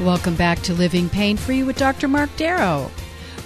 [0.00, 2.08] Welcome back to Living Pain Free with Dr.
[2.08, 2.90] Mark Darrow.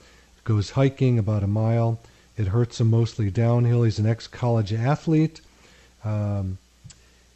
[0.44, 2.00] goes hiking about a mile.
[2.38, 3.84] It hurts him mostly downhill.
[3.84, 5.42] He's an ex college athlete.
[6.04, 6.58] Um,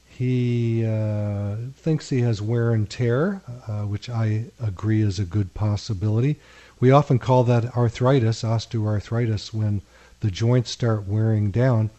[0.07, 5.53] he uh, thinks he has wear and tear, uh, which I agree is a good
[5.53, 6.37] possibility.
[6.79, 9.81] We often call that arthritis, osteoarthritis, when
[10.21, 11.89] the joints start wearing down.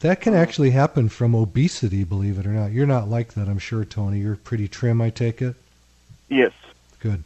[0.00, 2.72] That can actually happen from obesity, believe it or not.
[2.72, 4.20] You're not like that, I'm sure, Tony.
[4.20, 5.56] You're pretty trim, I take it?
[6.28, 6.52] Yes.
[7.00, 7.24] Good.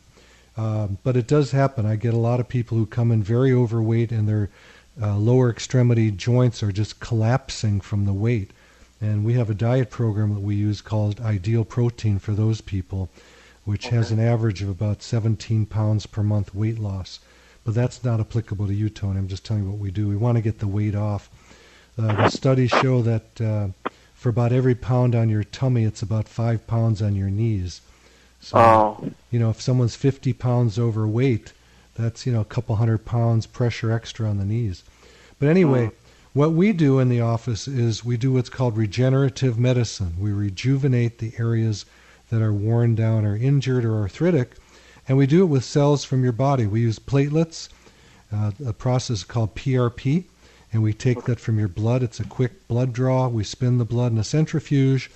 [0.56, 1.86] Um, but it does happen.
[1.86, 4.50] I get a lot of people who come in very overweight and their
[5.00, 8.50] uh, lower extremity joints are just collapsing from the weight.
[9.00, 13.10] And we have a diet program that we use called Ideal Protein for those people,
[13.64, 13.96] which okay.
[13.96, 17.20] has an average of about 17 pounds per month weight loss.
[17.64, 19.18] But that's not applicable to you, Tony.
[19.18, 20.08] I'm just telling you what we do.
[20.08, 21.30] We want to get the weight off.
[21.98, 23.68] Uh, the studies show that uh,
[24.14, 27.80] for about every pound on your tummy, it's about five pounds on your knees.
[28.40, 29.10] So, oh.
[29.30, 31.52] you know, if someone's 50 pounds overweight,
[31.94, 34.82] that's, you know, a couple hundred pounds pressure extra on the knees.
[35.38, 35.92] But anyway, oh.
[36.34, 40.14] what we do in the office is we do what's called regenerative medicine.
[40.18, 41.86] We rejuvenate the areas
[42.30, 44.56] that are worn down or injured or arthritic
[45.08, 46.66] and we do it with cells from your body.
[46.66, 47.68] We use platelets,
[48.32, 50.24] uh, a process called PRP,
[50.72, 52.02] and we take that from your blood.
[52.02, 53.28] It's a quick blood draw.
[53.28, 55.10] We spin the blood in a centrifuge,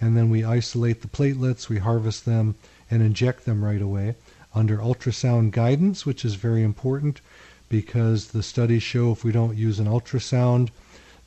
[0.00, 2.54] and then we isolate the platelets, we harvest them,
[2.90, 4.14] and inject them right away
[4.54, 7.20] under ultrasound guidance, which is very important
[7.68, 10.70] because the studies show if we don't use an ultrasound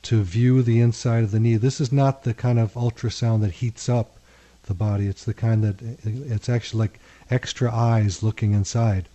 [0.02, 3.52] to view the inside of the knee, this is not the kind of ultrasound that
[3.52, 4.18] heats up
[4.70, 5.08] the body.
[5.08, 9.08] It's the kind that it's actually like extra eyes looking inside.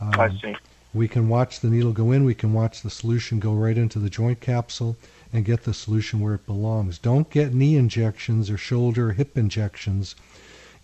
[0.00, 0.56] Um, I see.
[0.94, 2.24] We can watch the needle go in.
[2.24, 4.96] We can watch the solution go right into the joint capsule
[5.32, 6.98] and get the solution where it belongs.
[6.98, 10.14] Don't get knee injections or shoulder or hip injections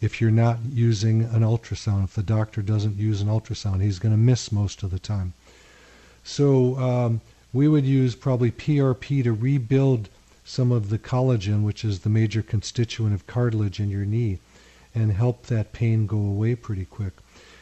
[0.01, 2.03] if you're not using an ultrasound.
[2.03, 5.35] If the doctor doesn't use an ultrasound, he's going to miss most of the time.
[6.25, 7.21] So um,
[7.53, 10.09] we would use probably PRP to rebuild
[10.51, 14.41] some of the collagen, which is the major constituent of cartilage in your knee
[14.93, 17.13] and help that pain go away pretty quick.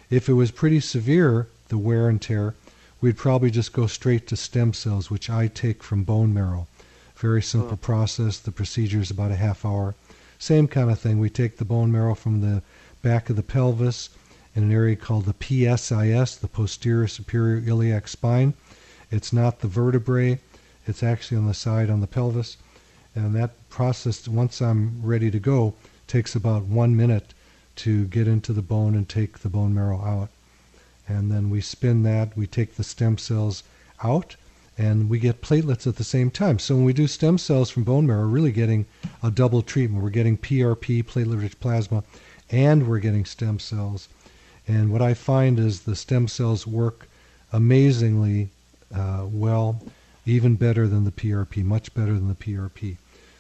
[0.08, 2.54] If it was pretty severe, the wear and tear,
[3.02, 6.66] we'd probably just go straight to stem cells, which I take from bone marrow.
[7.14, 7.76] Very simple oh.
[7.76, 8.38] process.
[8.38, 9.94] The procedure is about a half hour.
[10.38, 11.18] Same kind of thing.
[11.18, 12.62] We take the bone marrow from the
[13.02, 14.08] back of the pelvis
[14.54, 18.54] in an area called the PSIS, the posterior superior iliac spine.
[19.10, 20.40] It's not the vertebrae,
[20.86, 22.56] it's actually on the side on the pelvis.
[23.18, 25.74] And that process, once I'm ready to go,
[26.06, 27.34] takes about one minute
[27.76, 30.28] to get into the bone and take the bone marrow out.
[31.08, 33.64] And then we spin that, we take the stem cells
[34.04, 34.36] out,
[34.76, 36.60] and we get platelets at the same time.
[36.60, 38.86] So when we do stem cells from bone marrow, we're really getting
[39.20, 40.04] a double treatment.
[40.04, 42.04] We're getting PRP, platelet rich plasma,
[42.50, 44.08] and we're getting stem cells.
[44.68, 47.08] And what I find is the stem cells work
[47.52, 48.50] amazingly
[48.94, 49.82] uh, well,
[50.24, 52.96] even better than the PRP, much better than the PRP.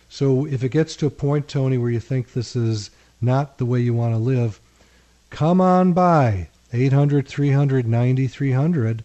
[0.08, 2.90] So if it gets to a point, Tony, where you think this is
[3.20, 4.60] not the way you want to live,
[5.30, 9.04] come on by 800 300 9300.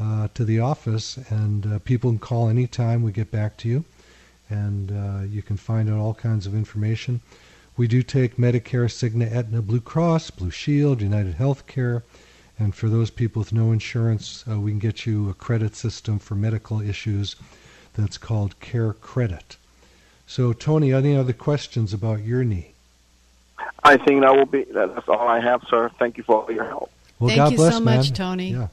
[0.00, 3.02] uh, to the office, and uh, people can call anytime.
[3.02, 3.84] We get back to you,
[4.50, 7.20] and uh, you can find out all kinds of information.
[7.76, 12.02] We do take Medicare, Cigna, Aetna, Blue Cross, Blue Shield, United Healthcare,
[12.58, 16.18] and for those people with no insurance, uh, we can get you a credit system
[16.18, 17.34] for medical issues
[17.94, 19.56] that's called Care Credit.
[20.26, 22.72] So, Tony, any other questions about your knee?
[23.82, 25.90] I think that will be that's all I have, sir.
[25.98, 26.90] Thank you for all your help.
[27.18, 27.98] Well, Thank God you bless, so man.
[27.98, 28.52] much, Tony.
[28.52, 28.68] Yeah.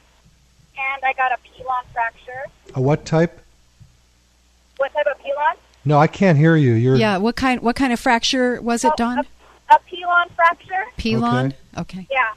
[0.77, 2.45] and I got a pilon fracture.
[2.75, 3.39] A what type?
[4.77, 5.55] What type of pilon?
[5.85, 6.73] No, I can't hear you.
[6.73, 9.19] You're Yeah, what kind what kind of fracture was it, Oh, Dawn?
[9.19, 10.85] A, a pilon fracture?
[10.97, 11.53] Pilon?
[11.77, 12.07] Okay.
[12.11, 12.33] Yeah.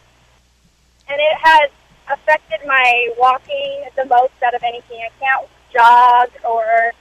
[1.08, 1.70] And it has
[2.08, 5.00] affected my walking the most out of anything.
[5.04, 6.92] I can't jog or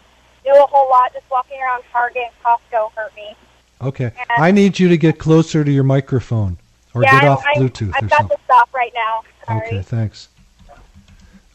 [0.43, 1.13] do a whole lot.
[1.13, 3.35] Just walking around Target and Costco hurt me.
[3.81, 4.11] okay.
[4.37, 6.57] I need you to get closer to your microphone
[6.95, 8.37] or yeah, get off I, Bluetooth I've or got something.
[8.37, 9.21] to stop right now.
[9.45, 9.67] Sorry.
[9.67, 10.29] Okay, thanks.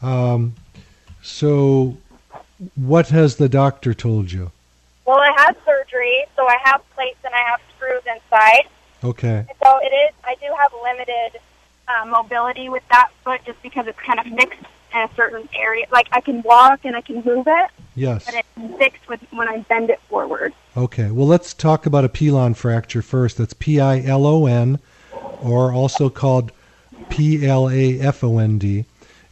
[0.05, 0.55] Um,
[1.23, 1.97] so,
[2.75, 4.53] what has the doctor told you?
[5.07, 8.65] Well, I had surgery, so I have plates and I have screws inside.
[9.03, 10.15] Okay, So it is.
[10.25, 11.41] I do have limited
[11.89, 14.61] uh, mobility with that foot, just because it's kind of fixed
[14.95, 15.87] in a certain area.
[15.91, 18.25] Like I can walk and I can move it, yes.
[18.25, 20.55] but it's fixed with when I bend it forward.
[20.77, 23.37] Okay, well, let's talk about a pilon fracture first.
[23.37, 24.79] That's P I L O N,
[25.43, 26.53] or also called
[27.11, 28.87] P L A F O N D.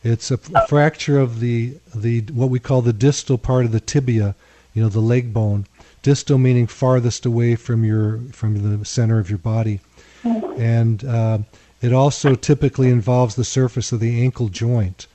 [0.05, 4.35] It's a, fracture of the, the what we call the distal part of the tibia,
[4.75, 5.67] you know, the leg bone.
[6.03, 9.79] Distal meaning farthest away from your from the center of your body,
[10.25, 11.39] and uh,
[11.81, 15.07] it also typically involves the surface of the ankle joint.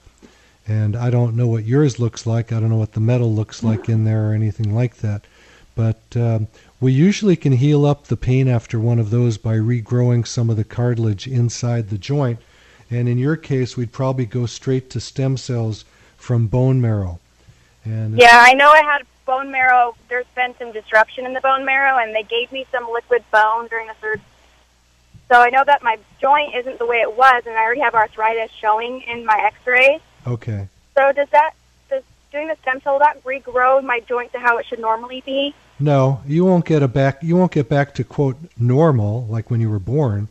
[0.66, 2.52] And I don't know what yours looks like.
[2.54, 5.26] I don't know what the metal looks like in there or anything like that.
[5.76, 6.48] But um,
[6.82, 10.58] we usually can heal up the pain after one of those by regrowing some of
[10.58, 12.40] the cartilage inside the joint.
[12.90, 15.84] And in your case, we'd probably go straight to stem cells
[16.18, 17.20] from bone marrow.
[17.84, 19.96] And Yeah, I know I had bone marrow.
[20.10, 23.68] There's been some disruption in the bone marrow, and they gave me some liquid bone
[23.68, 24.22] during the surgery.
[25.30, 27.94] So I know that my joint isn't the way it was, and I already have
[27.94, 30.00] arthritis showing in my X-rays.
[30.26, 31.52] okay, So does that
[31.90, 35.54] does doing the stem cell that regrow my joint to how it should normally be?
[35.80, 37.22] no, you won't get a back.
[37.22, 40.30] You won't get back to quote normal like when you were born,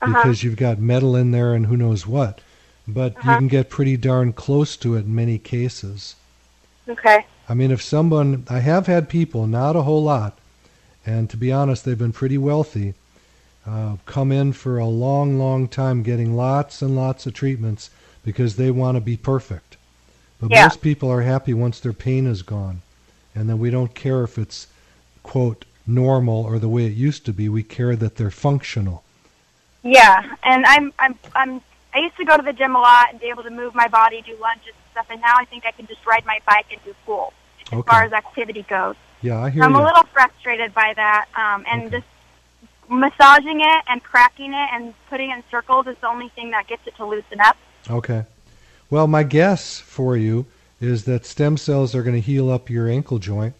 [0.00, 0.12] Uh-huh.
[0.14, 2.40] because you've got metal in there and who knows what.
[2.86, 3.38] But you Uh-huh.
[3.38, 6.14] can get pretty darn close to it in many cases.
[6.88, 7.26] Okay.
[7.48, 10.38] I mean, if someone, I have had people, not a whole lot,
[11.04, 12.94] and to be honest, they've been pretty wealthy,
[13.66, 17.90] uh, come in for a long, long time getting lots and lots of treatments
[18.24, 19.76] because they want to be perfect.
[20.40, 20.64] But Yeah.
[20.64, 22.82] most people are happy once their pain is gone.
[23.34, 24.68] And then we don't care if it's,
[25.22, 27.48] quote, normal or the way it used to be.
[27.48, 29.02] We care that they're functional.
[29.88, 31.62] Yeah, and I'm I'm I'm
[31.94, 33.88] I used to go to the gym a lot and be able to move my
[33.88, 36.66] body, do lunges and stuff, and now I think I can just ride my bike
[36.70, 37.32] and do pool
[37.72, 37.86] as Okay.
[37.90, 38.96] far as activity goes.
[39.22, 39.80] Yeah, I hear I'm you.
[39.80, 41.96] a little frustrated by that, um, and Okay.
[41.96, 42.06] just
[42.90, 46.66] massaging it and cracking it and putting it in circles is the only thing that
[46.66, 47.56] gets it to loosen up.
[47.88, 48.24] Okay.
[48.90, 50.44] Well, my guess for you
[50.80, 53.54] is that stem cells are going to heal up your ankle joint.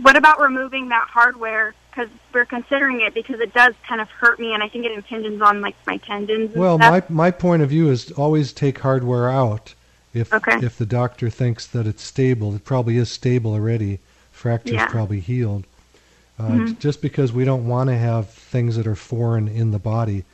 [0.00, 1.74] What about removing that hardware?
[1.90, 4.92] Because we're considering it because it does kind of hurt me, and I think it
[4.92, 6.52] impinges on like my tendons.
[6.52, 7.10] And Well, stuff.
[7.10, 9.74] my my point of view is always take hardware out
[10.14, 10.56] if Okay.
[10.64, 12.54] if the doctor thinks that it's stable.
[12.54, 13.98] It probably is stable already.
[14.30, 14.84] Fracture's Yeah.
[14.84, 14.92] Mm-hmm.
[14.92, 15.64] probably healed.
[16.38, 19.78] Uh, j- Just because we don't want to have things that are foreign in the
[19.78, 20.24] body.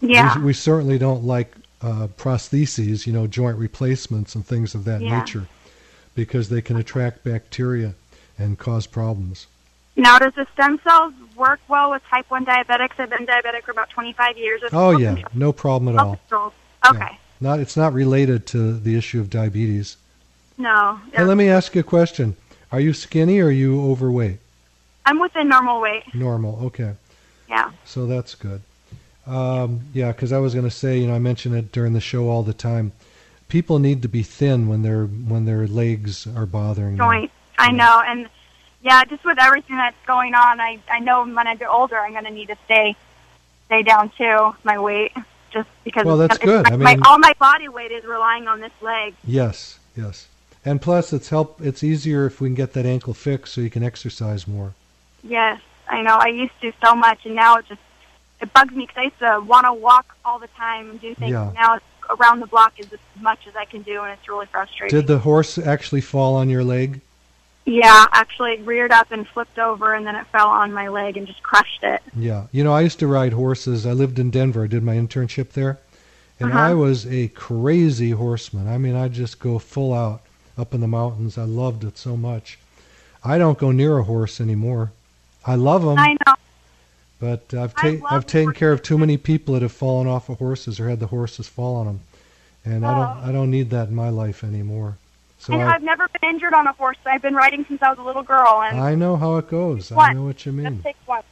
[0.00, 4.84] yeah, We, we certainly don't like uh, prostheses, you know, joint replacements and things of
[4.86, 5.18] that Yeah.
[5.18, 5.46] nature,
[6.14, 7.94] because they can attract bacteria
[8.38, 9.46] and cause problems.
[9.96, 12.98] Now, does the stem cells work well with type 1 diabetics?
[12.98, 14.62] I've been diabetic for about 25 years.
[14.72, 16.16] Oh yeah, control- no problem at all.
[16.16, 16.52] controls.
[16.84, 16.90] Yeah.
[16.90, 17.18] Okay.
[17.40, 19.96] Not it's not related to the issue of diabetes.
[20.58, 21.00] No.
[21.12, 22.36] Hey, let me ask you a question.
[22.72, 24.38] Are you skinny or are you overweight?
[25.04, 26.14] I'm within normal weight.
[26.14, 26.58] Normal.
[26.66, 26.94] Okay.
[27.48, 27.70] Yeah.
[27.84, 28.62] So that's good.
[29.26, 32.00] Um, yeah, because I was going to say, you know, I mention it during the
[32.00, 32.92] show all the time.
[33.48, 37.30] People need to be thin when their when their legs are bothering them.
[37.58, 37.76] I mm-hmm.
[37.76, 38.28] know, and
[38.82, 42.12] yeah, just with everything that's going on, I I know when I get older, I'm
[42.12, 42.96] going to need to stay
[43.66, 45.12] stay down too, my weight,
[45.50, 46.04] just because.
[46.04, 46.64] Well, that's good.
[46.64, 49.14] My, I mean- my, all my body weight is relying on this leg.
[49.24, 50.28] Yes, yes.
[50.64, 51.60] And plus, it's help.
[51.60, 54.74] It's easier if we can get that ankle fixed, so you can exercise more.
[55.22, 56.16] Yes, I know.
[56.16, 57.80] I used to so much, and now it just
[58.40, 61.14] it bugs me because I used to want to walk all the time and do
[61.14, 61.30] things.
[61.30, 61.52] Yeah.
[61.54, 61.84] Now it's
[62.18, 64.98] around the block is as much as I can do, and it's really frustrating.
[64.98, 67.00] Did the horse actually fall on your leg?
[67.66, 71.16] Yeah, actually it reared up and flipped over, and then it fell on my leg
[71.16, 72.00] and just crushed it.
[72.16, 72.46] Yeah.
[72.52, 73.84] You know, I used to ride horses.
[73.84, 74.64] I lived in Denver.
[74.64, 75.78] I did my internship there.
[76.38, 76.60] And Uh-huh.
[76.60, 78.68] I was a crazy horseman.
[78.68, 80.20] I mean, I'd just go full out
[80.56, 81.36] up in the mountains.
[81.36, 82.58] I loved it so much.
[83.24, 84.92] I don't go near a horse anymore.
[85.44, 86.34] I love them, I know.
[87.18, 90.38] but I've, ta- I've taken care of too many people that have fallen off of
[90.38, 92.00] horses or had the horses fall on them.
[92.64, 92.94] And I Oh.
[93.14, 94.98] don't I don't need that in my life anymore.
[95.38, 96.96] So know, I, I've never been injured on a horse.
[97.04, 99.92] I've been riding since I was a little girl, and I know how it goes.
[99.92, 100.82] I know what you mean.
[101.04, 101.22] one.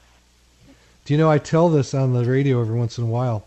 [1.04, 3.44] Do you know I tell this on the radio every once in a while?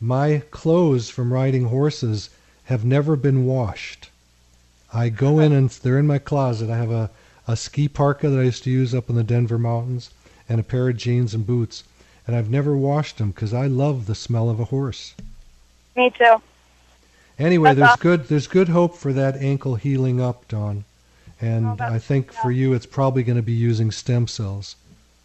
[0.00, 2.30] My clothes from riding horses
[2.64, 4.10] have never been washed.
[4.92, 6.70] I go in and they're in my closet.
[6.70, 7.10] I have a,
[7.46, 10.10] a ski parka that I used to use up in the Denver mountains
[10.48, 11.84] and a pair of jeans and boots.
[12.26, 15.14] And I've never washed them because I love the smell of a horse.
[15.96, 16.40] Me too.
[17.38, 18.02] Anyway, That's there's awesome.
[18.02, 20.84] good there's good hope for that ankle healing up, Dawn.
[21.40, 24.74] And Oh, I think for you it's probably going to be using stem cells.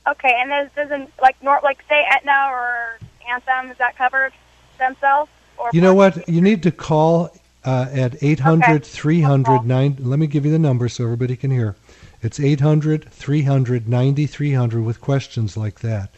[0.08, 4.34] Okay, and there's doesn't like nor like say Aetna or Anthem is that covered
[4.76, 5.30] stem cells?
[5.58, 6.28] Or You know what?
[6.28, 9.98] You need to call uh, at 800 300 9.
[10.00, 11.76] Let me give you the number so everybody can hear.
[12.22, 16.10] It's 800 300 9300 with questions like that.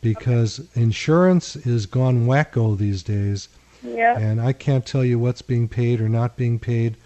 [0.00, 3.48] Because insurance is gone wacko these days,
[3.82, 4.18] Yeah.
[4.18, 6.96] and I can't tell you what's being paid or not being paid.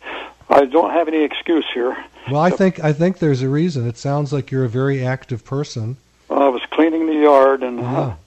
[0.60, 1.96] I don't have any excuse here.
[2.30, 3.86] Well, I think I think there's a reason.
[3.86, 5.96] It sounds like you're a very active person.
[6.30, 7.82] I was cleaning the yard, and uh,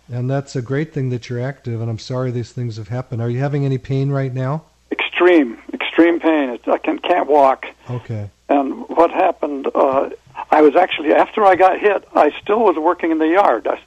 [0.09, 1.81] Yeah, and that's a great thing that you're active.
[1.81, 3.21] And I'm sorry these things have happened.
[3.21, 4.63] Are you having any pain right now?
[5.21, 6.49] extreme, extreme pain.
[6.49, 7.67] It, I can, can't walk.
[7.89, 8.29] Okay.
[8.49, 9.67] And what happened?
[9.73, 10.09] Uh,
[10.49, 13.79] I was actually after I got hit, I still was working in the yard, I,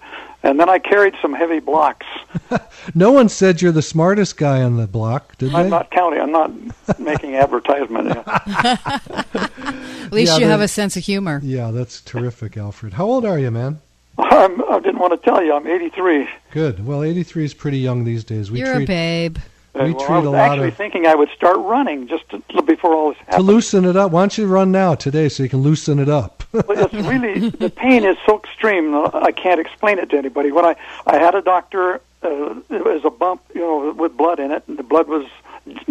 [0.42, 2.06] and then I carried some heavy blocks.
[2.94, 5.70] No one said you're the smartest guy on the block, did I'm they?
[5.70, 6.20] not counting.
[6.20, 8.08] I'm not making advertisement.
[8.26, 11.40] At least Yeah, you have a sense of humor.
[11.42, 12.92] Yeah, that's terrific, Alfred.
[12.94, 13.80] How old are you, man?
[14.18, 15.54] I'm, I didn't want to tell you.
[15.54, 16.28] I'm 83.
[16.50, 16.86] Good.
[16.86, 18.50] Well, 83 is pretty young these days.
[18.50, 19.38] We You're a babe.
[19.74, 22.28] we well, treat I a was lot actually of thinking I would start running just
[22.30, 23.36] to, before all this happened.
[23.38, 24.12] to loosen it up.
[24.12, 26.44] Why don't you run now today so you can loosen it up?
[26.52, 28.94] But it's really the pain is so extreme.
[28.94, 30.52] I can't explain it to anybody.
[30.52, 30.76] When I
[31.06, 34.62] I had a doctor, uh, it was a bump, you know, with blood in it,
[34.66, 35.26] and the blood was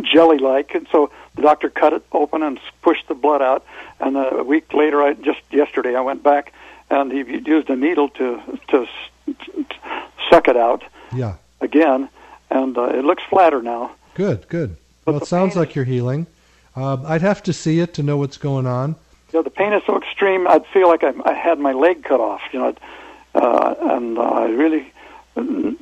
[0.01, 3.65] jelly like, and so the doctor cut it open and pushed the blood out.
[3.99, 6.53] And uh, a week later, I just yesterday I went back
[6.89, 9.37] and he used a needle to to s-
[10.29, 11.35] suck it out yeah.
[11.61, 12.09] again,
[12.49, 13.91] and uh, it looks flatter now.
[14.15, 14.47] Good.
[14.47, 14.77] Good.
[15.05, 16.27] But Well, it sounds like you're healing.
[16.75, 18.95] Uh, I'd have to see it to know what's going on.
[19.31, 20.47] you know, the pain is so extreme.
[20.47, 22.41] I'd feel like I, I had my leg cut off.
[22.51, 22.75] You know,
[23.35, 24.91] uh, and uh, I really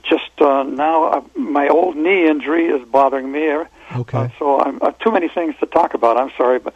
[0.03, 3.50] just uh, now uh, my old knee injury is bothering me.
[3.50, 4.31] Uh, Okay.
[4.39, 6.15] so I'm uh, too many things to talk about.
[6.15, 6.74] I'm sorry, but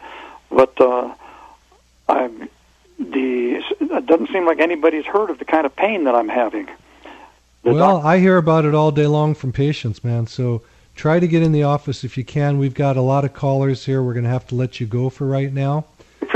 [0.50, 1.14] but uh,
[2.08, 2.50] I'm
[2.98, 3.62] the.
[3.80, 6.66] It doesn't seem like anybody's heard of the kind of pain that I'm having.
[7.62, 10.26] The well, doc- I hear about it all day long from patients, man.
[10.26, 10.60] So
[10.94, 12.58] try to get in the office if you can.
[12.58, 14.02] We've got a lot of callers here.
[14.02, 15.86] We're going to have to let you go for right now.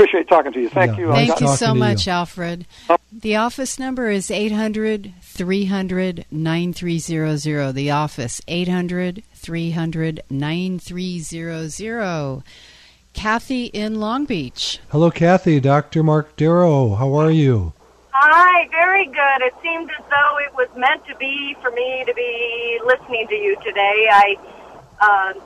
[0.01, 0.67] Appreciate talking to you.
[0.67, 1.05] Thank Yeah, you.
[1.09, 2.13] nice Thank you so much, you.
[2.13, 2.65] Alfred.
[3.11, 7.75] The office number is 800 300 9300.
[7.75, 12.43] The office, 800 300 9300.
[13.13, 14.79] Kathy in Long Beach.
[14.89, 15.59] Hello, Kathy.
[15.59, 16.01] Dr.
[16.01, 16.95] Mark Darrow.
[16.95, 17.73] How are you?
[18.09, 19.41] Hi, very good.
[19.41, 23.35] It seemed as though it was meant to be for me to be listening to
[23.35, 24.09] you today.
[24.11, 24.35] I,
[24.99, 25.39] um,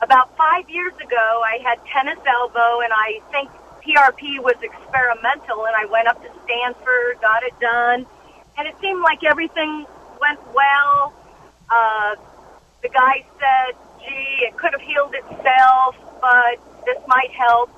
[0.00, 3.50] about five years ago, I had tennis elbow, and I think
[3.82, 8.06] PRP was experimental, and I went up to Stanford, got it done,
[8.56, 9.86] and it seemed like everything
[10.20, 11.12] went well.
[11.70, 12.16] Uh,
[12.82, 17.70] the guy said, "Gee, it could have healed itself, but this might help."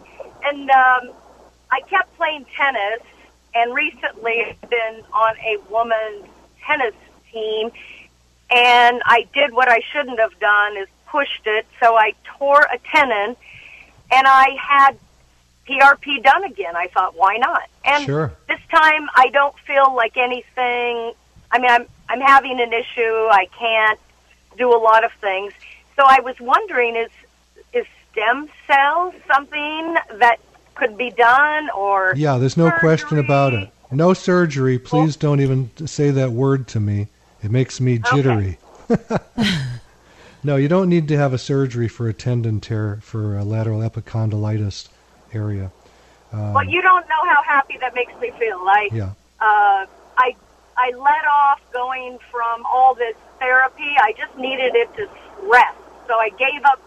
[0.45, 1.11] And um,
[1.71, 3.03] I kept playing tennis,
[3.55, 6.27] and recently I've been on a woman's
[6.67, 6.95] tennis
[7.33, 7.71] team,
[8.51, 12.79] and I did what I shouldn't have done is pushed it, so I tore a
[12.93, 13.37] tendon,
[14.13, 14.97] and I had
[15.69, 16.77] PRP done again.
[16.77, 17.63] I thought, why not?
[17.85, 18.33] And Sure.
[18.49, 21.13] this time I don't feel like anything.
[21.51, 23.29] I mean, I'm I'm having an issue.
[23.31, 23.99] I can't
[24.57, 25.53] do a lot of things.
[25.97, 27.11] So I was wondering, is
[27.73, 30.39] is stem cells something that
[30.75, 33.71] could be done, or Yeah, there's no question about it.
[33.93, 34.79] No surgery.
[34.79, 37.09] Please don't even say that word to me.
[37.43, 38.59] It makes me jittery.
[40.43, 43.81] no, you don't need to have a surgery for a tendon tear for a lateral
[43.81, 44.89] epicondylitis
[45.33, 45.71] area.
[46.33, 48.65] Um, Well, you don't know how happy that makes me feel.
[48.65, 49.13] Like yeah.
[49.41, 50.35] uh, I
[50.77, 53.95] I let off going from all this therapy.
[54.01, 55.09] I just needed it to
[55.43, 55.79] rest.
[56.07, 56.81] So I gave up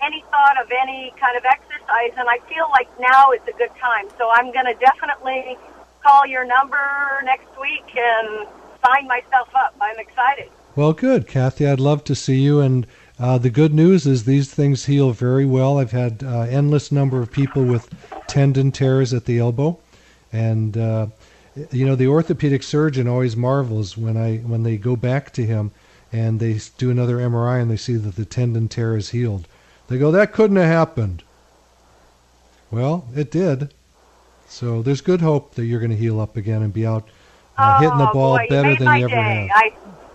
[0.00, 3.74] any thought of any kind of exercise, and I feel like now is a good
[3.80, 4.08] time.
[4.16, 5.58] So I'm going to definitely
[6.02, 8.46] call your number next week and
[8.84, 9.74] sign myself up.
[9.80, 10.50] I'm excited.
[10.78, 11.66] Well, good, Kathy.
[11.66, 12.60] I'd love to see you.
[12.60, 12.86] And
[13.18, 15.76] uh, the good news is these things heal very well.
[15.78, 17.92] I've had uh, endless number of people with
[18.28, 19.80] tendon tears at the elbow,
[20.32, 21.06] and uh,
[21.72, 25.72] you know the orthopedic surgeon always marvels when I when they go back to him
[26.12, 29.48] and they do another MRI and they see that the tendon tear is healed.
[29.88, 31.24] They go, "That couldn't have happened."
[32.70, 33.74] Well, it did.
[34.46, 37.08] So there's good hope that you're going to heal up again and be out
[37.56, 39.50] uh, hitting the Oh, ball boy, better than you ever day.
[39.52, 39.72] have.
[39.72, 39.72] I,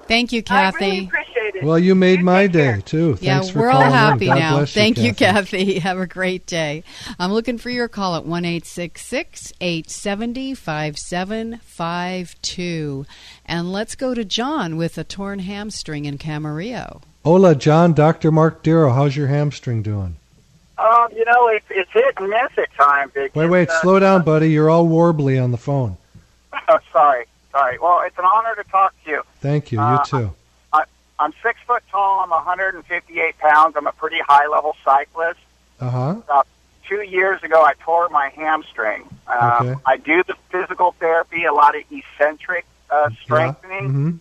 [0.07, 1.05] Thank you, I really Kathy.
[1.07, 1.63] appreciate it.
[1.63, 3.17] Well, you made my day too.
[3.21, 3.93] Yeah, Thanks for we're all calling in.
[3.93, 4.55] happy God now.
[4.57, 5.65] bless Thank you, Kathy.
[5.65, 5.79] Kathy.
[5.79, 6.83] Have a great day.
[7.19, 12.35] I'm looking for your call at one eight six six eight seventy five seven five
[12.41, 13.05] two,
[13.45, 17.01] and let's go to John with a torn hamstring in Camarillo.
[17.23, 17.93] Hola, John.
[17.93, 18.31] Dr.
[18.31, 18.91] Mark Darrow.
[18.91, 20.17] How's your hamstring doing?
[20.77, 23.13] Um, you know, it's it's hit and miss at times.
[23.15, 23.69] It Wait, wait.
[23.69, 24.49] uh, Slow down, buddy.
[24.51, 25.95] You're all warbly on the phone.
[26.67, 27.77] Oh, sorry, sorry.
[27.79, 29.21] Well, it's an honor to talk to you.
[29.39, 29.79] Thank you.
[29.79, 30.33] You Uh, too.
[30.73, 30.83] I,
[31.19, 32.19] I'm six foot tall.
[32.19, 33.75] I'm 158 pounds.
[33.77, 35.39] I'm a pretty high level cyclist.
[35.79, 36.09] Uh huh.
[36.25, 36.47] About
[36.89, 39.03] two years ago, I tore my hamstring.
[39.27, 39.75] Um, Okay.
[39.85, 44.11] I do the physical therapy, a lot of eccentric uh, strengthening, hmm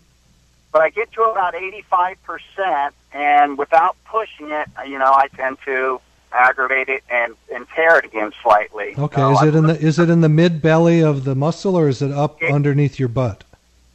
[0.71, 5.29] but I get to about 85 percent, and without pushing it, uh, you know, I
[5.37, 6.01] tend to
[6.33, 8.95] aggravate it and, and tear it again slightly.
[8.99, 9.21] Okay.
[9.21, 11.77] So is I- it in the is it in the mid belly of the muscle
[11.77, 13.45] or is it up underneath your butt?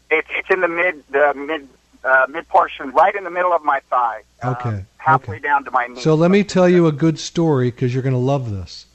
[0.10, 1.68] It's it's in the mid the mid
[2.04, 4.86] uh, mid portion, right in the middle of my thigh, Okay.
[4.98, 6.00] halfway down to my knee.
[6.00, 8.86] So let me tell you a good story because you're going to love this.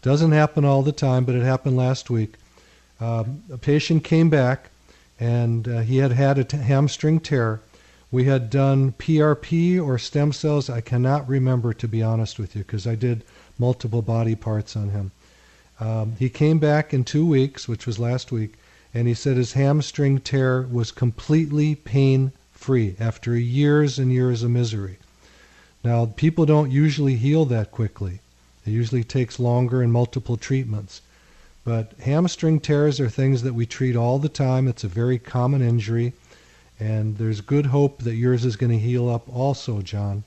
[0.00, 2.34] Doesn't happen all the time, but it happened last week.
[2.98, 4.70] Um, a patient came back
[5.20, 7.60] and uh, he had had a t- hamstring tear.
[8.16, 10.70] We had done PRP or stem cells.
[10.70, 13.24] I cannot remember, to be honest with you, because I did
[13.58, 15.10] multiple body parts on him.
[15.80, 18.54] Um, he came back in two weeks, which was last week,
[18.94, 24.50] and he said his hamstring tear was completely pain free after years and years of
[24.50, 24.96] misery.
[25.84, 28.20] Now, people don't usually heal that quickly.
[28.64, 31.02] It usually takes longer and multiple treatments.
[31.64, 34.68] But hamstring tears are things that we treat all the time.
[34.68, 36.14] It's a very common injury,
[36.78, 40.24] and there's good hope that yours is going to heal up also, John.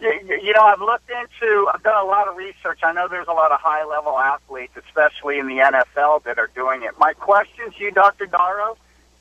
[0.00, 2.80] You, know, I've looked into, I've done a lot of research.
[2.84, 6.50] I know there's a lot of high level athletes, especially in the NFL, that are
[6.54, 6.96] doing it.
[6.98, 8.26] My question to you, Dr.
[8.26, 8.76] Darrow,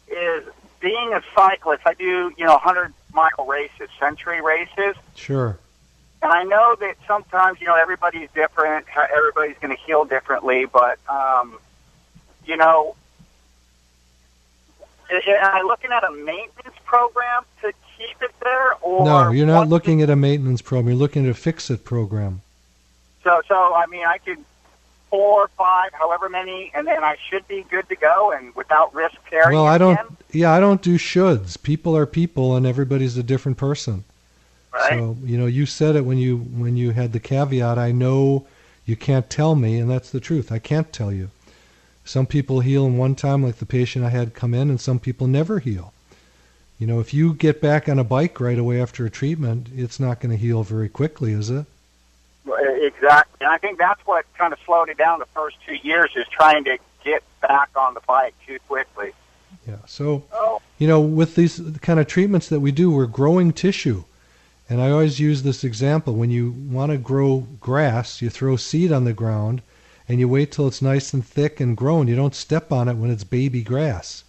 [0.07, 0.43] is
[0.79, 4.95] being a cyclist, I do, you know, 100 mile races, century races.
[5.15, 5.57] Sure.
[6.21, 8.87] And I know that sometimes, you know, everybody's different.
[8.87, 10.65] how Everybody's going to heal differently.
[10.65, 11.57] But, um,
[12.45, 12.95] you know,
[15.09, 18.73] am I looking at a maintenance program to keep it there?
[18.75, 20.87] Or No, you're not looking at a maintenance program.
[20.87, 22.41] You're looking at a fix it program.
[23.23, 24.37] So, so I mean, I could
[25.09, 29.15] four, five, however many, and then I should be good to go and without risk
[29.29, 29.55] tearing.
[29.55, 29.93] Well, I don't.
[29.93, 30.17] again?
[30.31, 31.61] Yeah, I don't do shoulds.
[31.61, 34.03] People are people, and everybody's a different person.
[34.73, 34.99] Right.
[34.99, 37.77] So you know, you said it when you when you had the caveat.
[37.77, 38.45] I know
[38.85, 40.51] you can't tell me, and that's the truth.
[40.51, 41.29] I can't tell you.
[42.07, 44.99] Some people heal in one time, like the patient I had come in, and some
[44.99, 45.93] people never heal.
[46.79, 49.99] You know, if you get back on a bike right away after a treatment, it's
[49.99, 51.65] not going to heal very quickly, is it?
[52.45, 53.45] Exactly.
[53.45, 56.25] And I think that's what kind of slowed it down the first two years is
[56.29, 59.11] trying to get back on the bike too quickly.
[59.67, 59.75] Yeah.
[59.85, 60.61] So, Oh.
[60.77, 64.03] you know, with these kind of treatments that we do, we're growing tissue.
[64.69, 66.13] And I always use this example.
[66.13, 69.61] When you want to grow grass, you throw seed on the ground
[70.07, 72.07] and you wait till it's nice and thick and grown.
[72.07, 74.23] You don't step on it when it's baby grass.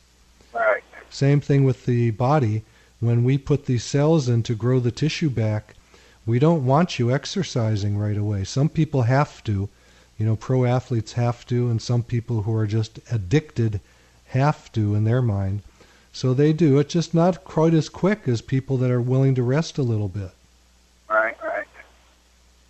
[0.52, 0.82] Right.
[1.10, 2.64] Same thing with the body.
[3.00, 5.74] When we put these cells in to grow the tissue back,
[6.26, 8.44] we don't want you exercising right away.
[8.44, 9.68] Some people have to.
[10.18, 13.80] You know, pro athletes have to, and some people who are just addicted
[14.28, 15.62] have to in their mind.
[16.12, 16.78] So they do.
[16.78, 20.08] It's just not quite as quick as people that are willing to rest a little
[20.08, 20.32] bit.
[21.08, 21.37] Right, right.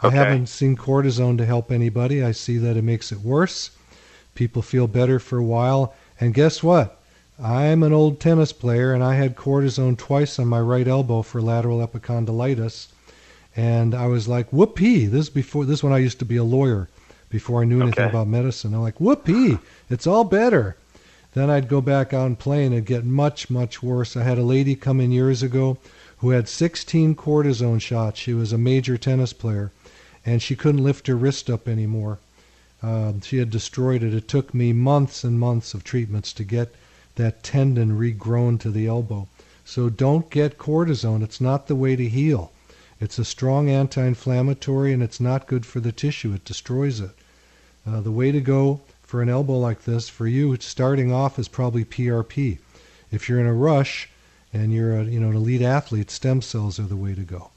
[0.00, 2.22] I haven't seen cortisone to help anybody.
[2.22, 3.70] I see that it makes it worse.
[4.34, 5.94] People feel better for a while.
[6.20, 7.00] And guess what?
[7.42, 11.40] I'm an old tennis player, and I had cortisone twice on my right elbow for
[11.40, 12.88] lateral epicondylitis.
[13.56, 15.06] And I was like, whoopee.
[15.06, 16.88] This is before this is when I used to be a lawyer,
[17.28, 18.10] before I knew anything Okay.
[18.10, 18.74] about medicine.
[18.74, 19.58] I'm like, whoopee,
[19.90, 20.76] it's all better.
[21.34, 24.16] Then I'd go back out and play and get much, much worse.
[24.16, 25.78] I had a lady come in years ago
[26.18, 28.18] who had 16 cortisone shots.
[28.18, 29.70] She was a major tennis player
[30.28, 32.18] and she couldn't lift her wrist up anymore.
[32.82, 34.12] Um, she had destroyed it.
[34.12, 36.74] It took me months and months of treatments to get
[37.16, 39.26] that tendon regrown to the elbow.
[39.64, 41.22] So don't get cortisone.
[41.22, 42.52] It's not the way to heal.
[43.00, 46.34] It's a strong anti inflammatory and it's not good for the tissue.
[46.34, 47.12] It destroys it.
[47.86, 51.48] Uh, the way to go for an elbow like this, for you, starting off is
[51.48, 52.58] probably PRP.
[53.10, 54.10] If you're in a rush
[54.52, 57.50] and you're a, you know, an elite athlete, stem cells are the way to go.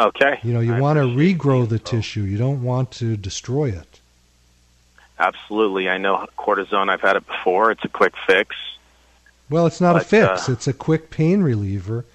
[0.00, 0.38] Okay.
[0.42, 1.96] You know, you I want to regrow the info.
[1.96, 2.22] tissue.
[2.22, 4.00] You don't want to destroy it.
[5.18, 5.90] Absolutely.
[5.90, 6.88] I know cortisone.
[6.88, 7.70] I've had it before.
[7.70, 8.56] It's a quick fix.
[9.50, 10.48] Well, it's not a fix.
[10.48, 12.06] uh, it's a quick pain reliever,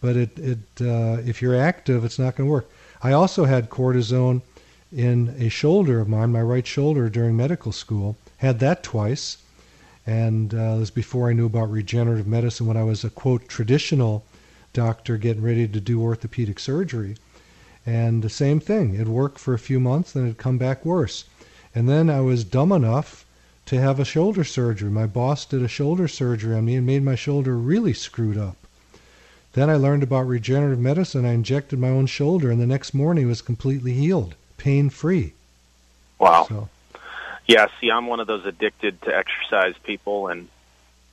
[0.00, 2.70] but it it uh, if you're active, it's not going to work.
[3.02, 4.42] I also had cortisone
[4.92, 8.16] in a shoulder of mine, my right shoulder, during medical school.
[8.36, 9.38] Had that twice,
[10.06, 12.66] and uh, this was before I knew about regenerative medicine.
[12.66, 14.24] When I was a quote traditional
[14.72, 17.16] doctor getting ready to do orthopedic surgery,
[17.86, 18.94] and the same thing.
[18.94, 21.24] It worked for a few months, then it'd come back worse.
[21.74, 23.24] And then I was dumb enough
[23.66, 24.90] to have a shoulder surgery.
[24.90, 28.56] My boss did a shoulder surgery on me and made my shoulder really screwed up.
[29.54, 31.24] Then I learned about regenerative medicine.
[31.24, 35.32] I injected my own shoulder, and the next morning it was completely healed, pain free.
[36.18, 36.46] Wow.
[36.48, 36.68] So
[37.46, 40.48] Yeah, see, I'm one of those addicted to exercise people, and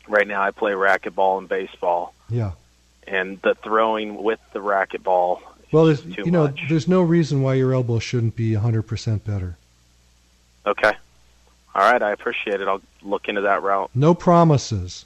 [0.08, 2.52] right now I play racquetball and baseball, yeah.
[3.08, 5.42] and the throwing with the racquetball.
[5.72, 6.62] Well, there's, too you know, much.
[6.70, 9.58] there's no reason why your elbow shouldn't be 100% better.
[10.66, 10.94] Okay.
[11.74, 12.68] All right, I appreciate it.
[12.68, 13.90] I'll look into that route.
[13.96, 15.06] No promises.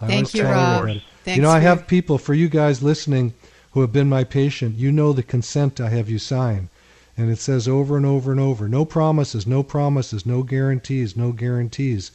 [0.00, 0.86] I Thank you, tell Rob.
[0.86, 1.02] that.
[1.24, 3.32] Thanks you know, I have people, for you guys listening
[3.72, 6.68] who have been my patient, you know the consent I have you sign.
[7.16, 11.32] And it says over and over and over no promises, no promises, no guarantees, no
[11.32, 12.10] guarantees.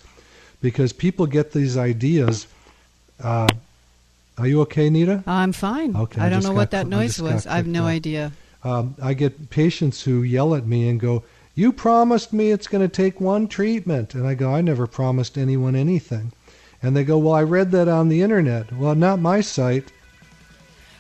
[0.62, 2.48] Because people get these ideas.
[3.22, 3.48] Uh,
[4.40, 5.24] are you okay, Nita?
[5.28, 5.96] I'm fine.
[5.96, 7.46] Okay, I I don't know what that cl- noise was.
[7.46, 7.90] I have no off.
[7.90, 8.32] idea.
[8.64, 11.24] Um, I get patients who yell at me and go,
[11.56, 14.16] You promised me it's going to take one treatment.
[14.16, 16.32] And I go, I never promised anyone anything.
[16.82, 18.72] And they go, Well, I read that on the internet.
[18.74, 19.92] Well, not my site.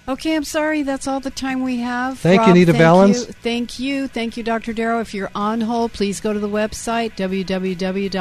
[0.10, 0.82] Okay, I'm sorry.
[0.82, 2.17] That's all the time we have.
[2.17, 3.28] Thank you, Rob, Nita thank Valens.
[3.28, 3.34] You.
[3.34, 4.08] Thank you.
[4.08, 4.74] Thank you, Dr.
[4.74, 5.02] Darrow.
[5.02, 8.15] If you're on hold, please go to the website, www.prpmd.com.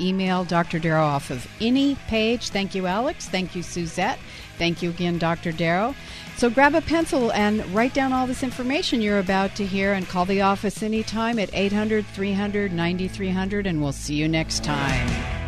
[0.00, 0.80] Email Dr.
[0.80, 2.48] Darrow off of any page.
[2.48, 3.28] Thank you, Alex.
[3.28, 4.18] Thank you, Suzette.
[4.58, 5.52] Thank you again, Dr.
[5.52, 5.94] Darrow.
[6.36, 10.08] So grab a pencil and write down all this information you're about to hear and
[10.08, 15.39] call the office anytime at 800 300 9300, and we'll see you next time.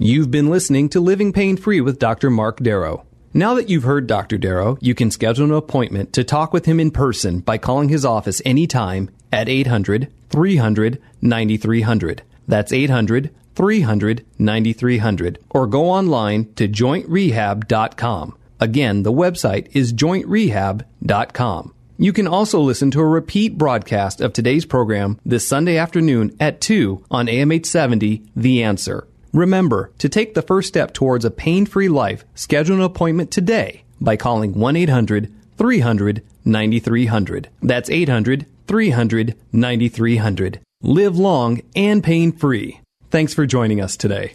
[0.00, 2.30] You've been listening to Living Pain Free with Dr.
[2.30, 3.04] Mark Darrow.
[3.34, 4.38] Now that you've heard Dr.
[4.38, 8.04] Darrow, you can schedule an appointment to talk with him in person by calling his
[8.04, 12.22] office anytime at 800 300 9300.
[12.46, 15.38] That's 800 300 9300.
[15.50, 18.38] Or go online to jointrehab.com.
[18.60, 21.74] Again, the website is jointrehab.com.
[22.00, 26.60] You can also listen to a repeat broadcast of today's program this Sunday afternoon at
[26.60, 29.07] 2 on AM 870 The Answer.
[29.32, 33.84] Remember, to take the first step towards a pain free life, schedule an appointment today
[34.00, 37.48] by calling 1 800 300 9300.
[37.62, 40.60] That's 800 300 9300.
[40.82, 42.80] Live long and pain free.
[43.10, 44.34] Thanks for joining us today.